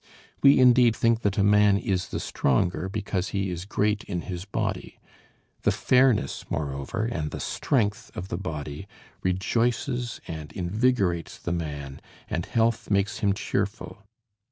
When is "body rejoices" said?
8.39-10.19